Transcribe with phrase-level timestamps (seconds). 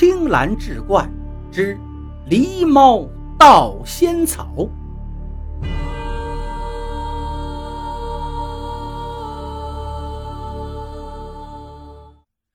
[0.00, 1.06] 青蓝志怪
[1.52, 1.78] 之
[2.26, 3.06] 狸猫
[3.38, 4.66] 盗仙草。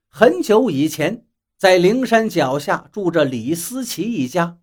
[0.09, 1.23] 很久以前，
[1.55, 4.57] 在灵山脚下住着李思齐一家。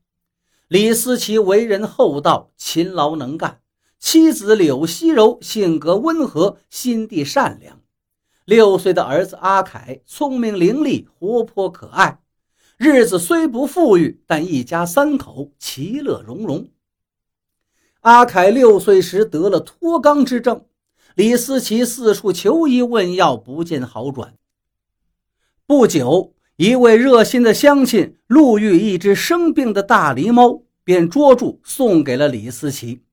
[0.66, 3.60] 李思齐为人厚道、勤劳能干，
[4.00, 7.80] 妻子柳熙柔性格温和、心地善良。
[8.44, 12.18] 六岁的儿子阿凯聪明伶俐、活泼可爱，
[12.84, 16.68] 日子虽不富裕，但一家三口其乐融融。
[18.00, 20.64] 阿凯六岁时得了脱肛之症，
[21.14, 24.34] 李思齐四处求医问药，不见好转。
[25.64, 33.04] 不久，一位热心的乡亲路遇一只生病的大狸猫，便捉住送给了李思齐，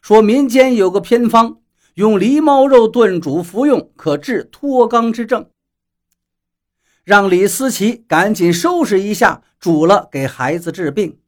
[0.00, 1.58] 说民间有个偏方。
[1.94, 5.46] 用狸猫肉炖煮服用，可治脱肛之症。
[7.04, 11.18] 让李思琪赶紧收拾一下，煮了给孩子治病。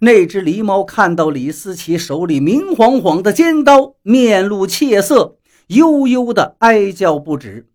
[0.00, 5.38] 那只狸猫看到李思琪手里明晃晃的尖刀，面露怯色，
[5.68, 7.68] 悠悠的哀叫不止。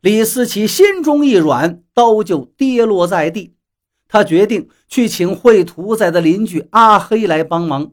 [0.00, 3.54] 李思琪心中一软，刀就跌落在地。
[4.06, 7.92] 他决定去请会屠宰的邻居阿黑来帮忙。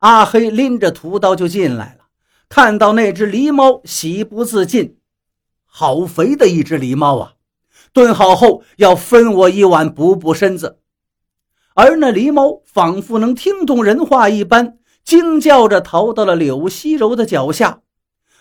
[0.00, 2.06] 阿黑拎着屠刀就进来了。
[2.48, 4.96] 看到那只狸猫，喜不自禁。
[5.64, 7.34] 好肥的一只狸猫啊！
[7.92, 10.78] 炖好后要分我一碗补补身子。
[11.74, 17.82] 而那狸猫仿佛能听懂人话一般，惊叫着逃到了柳溪柔的脚下。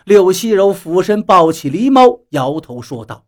[0.06, 3.26] 柳溪柔俯身抱起狸猫，摇头说道：“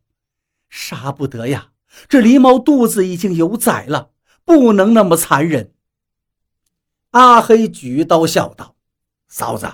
[0.70, 1.70] 杀不得呀，
[2.10, 4.10] 这狸猫肚子已经有崽了，
[4.44, 5.74] 不能那么残忍。”
[7.12, 8.76] 阿黑举刀笑道
[9.28, 9.68] ：“嫂子。”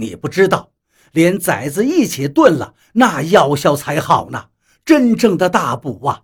[0.00, 0.70] 你不知道，
[1.10, 4.50] 连崽子一起炖了，那药效才好呢。
[4.88, 6.22] 真正的大补啊！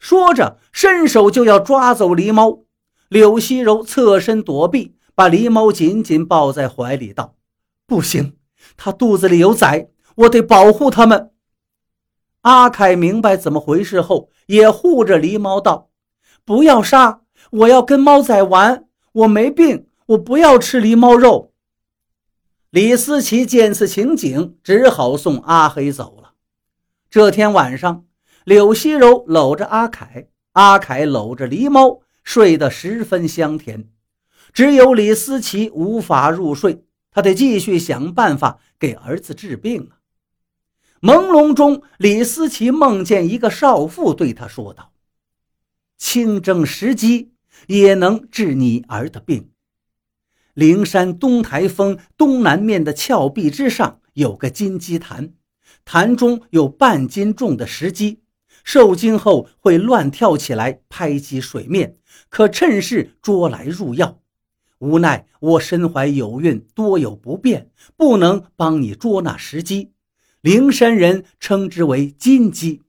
[0.00, 2.64] 说着，伸手就要抓走狸猫。
[3.08, 7.36] 柳熙柔侧身躲避，把狸猫紧紧抱在怀里，道
[7.86, 8.36] ：“不行，
[8.76, 11.30] 它肚子里有崽，我得保护它们。”
[12.42, 15.90] 阿凯明白怎么回事后，也护着狸猫道
[16.44, 17.20] ：“不要杀，
[17.52, 18.86] 我要跟猫仔玩。
[19.12, 21.52] 我没病，我不要吃狸猫肉。”
[22.70, 26.27] 李思琪见此情景，只好送阿黑走了。
[27.18, 28.04] 这天晚上，
[28.44, 33.88] 柳熙柔搂着阿凯，阿凯搂着狸猫，睡得十分香甜。
[34.52, 39.98] 只有李思琪无法入睡，他得继续想办法给儿子治病啊。
[41.00, 44.92] 朦胧中，李思琪梦见一个少妇对他说道
[45.98, 47.32] ：“清蒸时鸡
[47.66, 49.50] 也能治你儿的病。”
[50.54, 55.32] 灵山东台峰东南面的峭壁之上有个金鸡潭，
[55.90, 58.20] 潭中有半斤重的石鸡，
[58.62, 61.96] 受惊后会乱跳起来拍击水面，
[62.28, 64.20] 可趁势捉来入药。
[64.80, 69.92] 无奈我身怀有孕，多有不便，不能帮你捉那石鸡。
[70.42, 72.82] 灵山人称之为金鸡。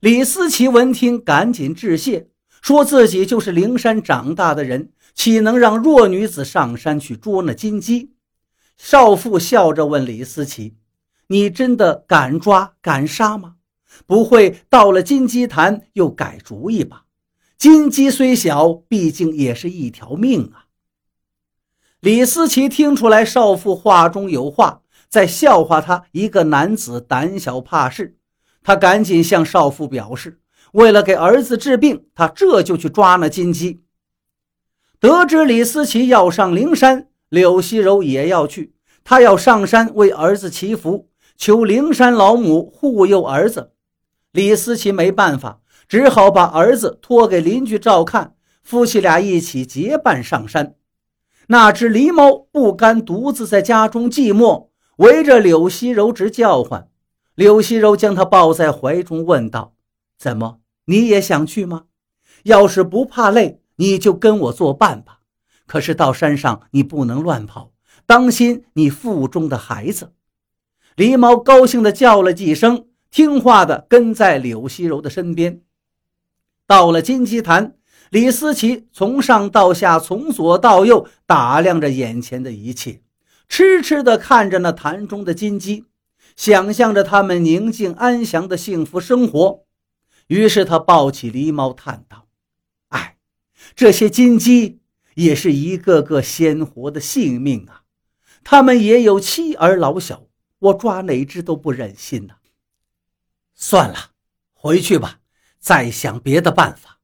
[0.00, 2.26] 李思齐闻听，赶紧致谢，
[2.60, 4.90] 说自己就是灵山长大的人。
[5.14, 8.10] 岂能让弱女子上山去捉那金鸡？
[8.76, 10.74] 少妇笑着问李思齐
[11.28, 13.54] ：“你真的敢抓敢杀吗？
[14.06, 17.04] 不会到了金鸡潭又改主意吧？
[17.56, 20.66] 金鸡虽小，毕竟也是一条命啊！”
[22.00, 28.18] 李思齐听出来少妇话中有话，在笑话他一个男子胆小怕事。
[28.62, 30.40] 他赶紧向少妇表示
[30.72, 33.82] ：“为了给儿子治病，他这就去抓那金鸡。”
[35.00, 38.74] 得知李思齐要上灵山，柳熙柔也要去。
[39.02, 43.72] 他要上山为儿子祈福，求灵山老母护佑儿子。
[44.32, 48.34] 李思齐没办法，只好把儿子托给邻居照看。
[48.62, 50.76] 夫妻俩一起结伴上山。
[51.48, 56.88] 那只狸猫不甘独自在家中寂寞，围着柳熙柔直叫唤。
[57.34, 59.74] 柳熙柔将他抱在怀中，问道
[60.18, 61.84] ：“怎么，你也想去吗？
[62.44, 65.18] 要是不怕累？”你就跟我作伴吧，
[65.66, 67.72] 可是到山上你不能乱跑，
[68.06, 70.12] 当心你腹中的孩子。
[70.96, 75.60] 狸猫高兴地叫了几声，听话地跟在柳熙柔的身边。
[76.66, 77.76] 到了金鸡潭，
[78.10, 83.02] 李思齐从上到下，从左到右打量着眼前的一切，
[83.48, 85.86] 痴痴地看着那潭中的金鸡，
[86.36, 89.64] 想象着他们宁静安详的幸福生活。
[90.28, 92.28] 于是他抱起狸猫，叹道。
[92.88, 93.16] 哎
[93.74, 94.78] 这些金鸡
[95.16, 97.82] 也是一个个鲜活的性命啊，
[98.44, 100.26] 他们也有妻儿老小，
[100.64, 102.34] 我抓哪只都不忍心呐。
[103.54, 103.96] 算了，
[104.52, 105.20] 回去吧，
[105.58, 107.00] 再想别的办法。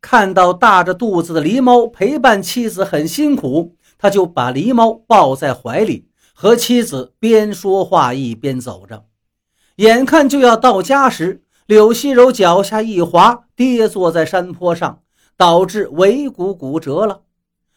[0.00, 9.06] 看到大着肚子的狸猫陪伴妻子很辛苦，他就把狸猫抱在怀里，和妻子边说话一边走着。
[9.76, 15.02] 眼看就要到家时，柳熙柔脚下一滑，跌坐在山坡上，
[15.38, 17.22] 导致尾骨骨折了。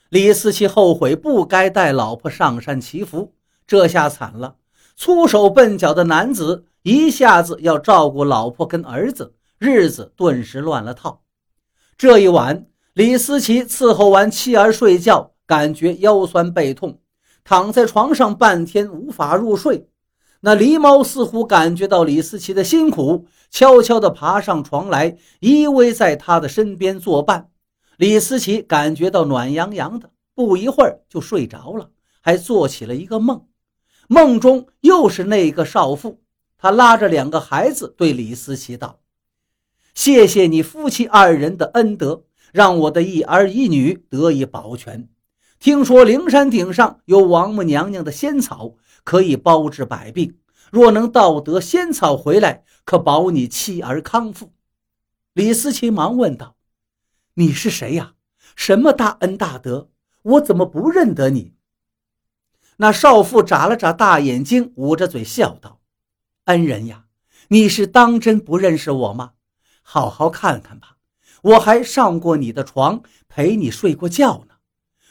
[0.10, 3.34] 李思齐后悔不该带老婆上山祈福，
[3.68, 4.56] 这下惨了。
[4.96, 11.22] 粗手笨脚的男子一下子要照顾老婆跟儿子，日子顿时乱了套。
[11.98, 17.00] 这一晚，李思琪伺候完妻儿睡觉，感觉腰酸背痛，
[17.44, 19.90] 躺在床上半天无法入睡。
[20.42, 27.50] 那狸猫似乎感觉到李思琪的辛苦，悄悄地爬上床来，依偎在他的身边作伴。
[27.98, 31.90] 李思琪感觉到暖洋洋的，不一会儿就睡着了，
[32.22, 33.47] 还做起了一个梦。
[34.08, 36.22] 梦中又是那个少妇，
[36.58, 39.00] 她拉着两个孩子对李思琪道。
[39.94, 42.24] 谢谢你夫妻二人的恩德，
[42.54, 45.10] 让我的一儿一女得以保全。
[45.60, 50.38] 听说灵山顶上有王母娘娘的仙草，可以包治百病。
[50.72, 54.52] 若能盗得仙草回来，可保你妻儿康复。
[55.34, 56.56] 李思琪忙问道
[57.36, 58.14] ：“你是谁呀？
[58.56, 59.90] 什么大恩大德？
[60.24, 61.54] 我怎么不认得你？”
[62.78, 65.80] 那少妇眨了眨大眼睛，捂着嘴笑道
[66.46, 67.06] ：“恩人呀，
[67.50, 69.34] 你是当真不认识我吗？”
[69.82, 70.98] 好好看看吧，
[71.42, 74.56] 我还上过你的床，陪你睡过觉呢。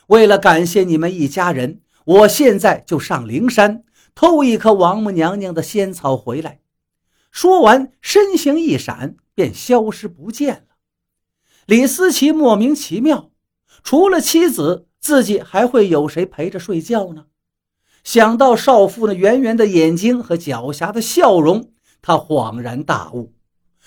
[0.09, 3.85] 为了感谢你们一家人，我现在就上灵山
[4.15, 6.61] 偷一颗王母娘娘的仙草回来。
[7.33, 10.77] 说完，身形一闪，便消失不见了。
[11.67, 13.31] 李思琪莫名其妙，
[13.83, 17.27] 除了妻子，自己还会有谁陪着睡觉呢？
[18.07, 23.33] 想到少妇那圆圆的眼睛和狡黠的笑容，他恍然大悟。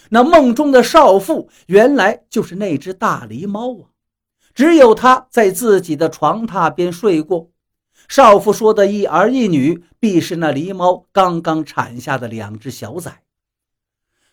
[0.10, 3.96] 那梦中的少妇原来就是那只大狸猫啊！
[4.54, 7.52] 只有他在自己的床榻边睡过。
[8.10, 13.24] 少妇说的一儿一女，必是那狸猫刚刚产下的两只小崽。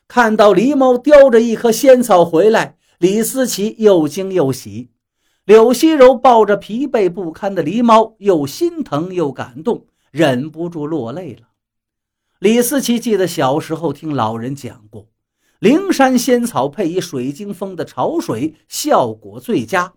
[0.09, 4.91] 看到狸猫叼着一颗仙草回来，李思琪又惊又喜。
[5.47, 11.51] 柳溪柔抱着疲惫不堪的狸猫，又心疼又感动，忍不住落泪了。
[12.41, 15.07] 李思琪记得小时候听老人讲过。
[15.61, 19.95] 灵山仙草配以水晶峰的潮水，效果最佳。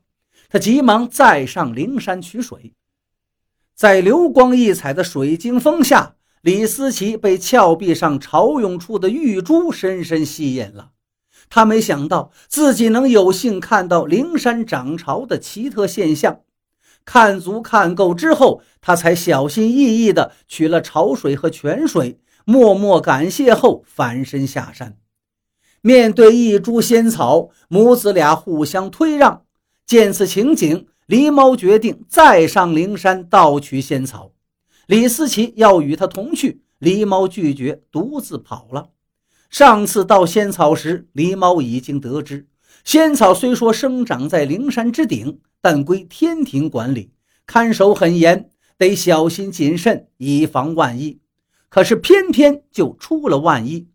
[0.50, 2.76] 他急忙再上灵山取水，
[3.74, 10.92] 在流光溢彩的水晶峰下，李思琪被峭壁上潮涌出的玉珠深深吸引了。
[11.48, 16.42] 他没想到自己能有幸看到灵山涨潮的奇特现象。
[17.06, 24.98] 看足看够之后，他才小心翼翼地取了潮水和泉水，默默感谢后返身下山。
[25.82, 29.44] 面对一株仙草，母子俩互相推让。
[29.86, 34.34] 见此情景，狸猫决定再上灵山盗取仙草。
[34.86, 38.90] 李思琪要与他同去，狸猫拒绝，独自跑了。
[39.50, 42.48] 上次盗仙草时，狸猫已经得知，
[42.84, 47.12] 仙草虽说生长在灵山之顶，但归天庭管理，
[47.48, 51.20] 看守很严，得小心谨慎，以防万一。
[51.68, 53.88] 可是偏偏就出了万一。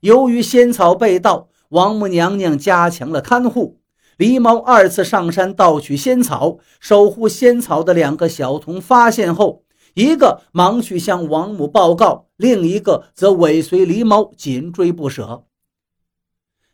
[0.00, 3.80] 由于仙草被盗，王母娘娘加强了看护。
[4.16, 9.64] 狸猫二次上山盗取仙草，守护仙草的两个小童发现后，
[9.96, 15.46] 一个忙去向王母报告，另一个则尾随狸猫紧追不舍。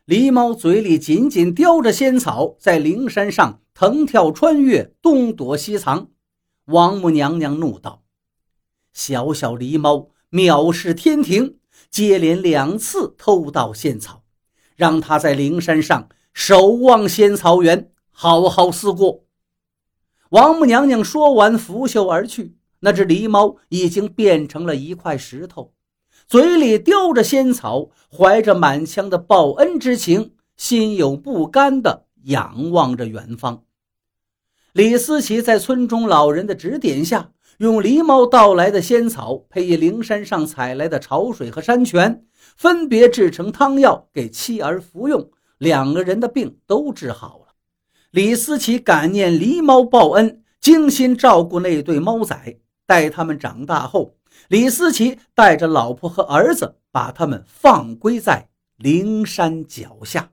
[0.05, 6.09] 狸猫嘴里紧紧叼着仙草，在灵山上腾跳穿越，东躲西藏。
[6.65, 8.03] 王母娘娘怒道
[8.91, 14.23] ：“小小狸猫，藐视天庭！”接连两次偷盗仙草，
[14.75, 19.23] 让他在灵山上守望仙草园，好好思过。
[20.31, 22.57] 王母娘娘说完，拂袖而去。
[22.83, 25.71] 那只狸猫已经变成了一块石头，
[26.27, 33.63] 嘴里叼着仙草，怀着满腔的报恩之情，心有不甘地仰望着远方。
[34.73, 37.31] 李思琪在村中老人的指点下。
[37.59, 42.25] 用狸猫盗来的仙草，配以灵山上采来的潮水和山泉，
[42.57, 47.53] 分别制成汤药给妻儿服用，两个人的病都治好了。
[48.09, 52.57] 李思琪感念狸猫报恩，精心照顾那对猫崽。
[52.93, 54.17] 待他们长大后，
[54.49, 60.29] 李思琪带着老婆和儿子，把他们放归在灵山脚下。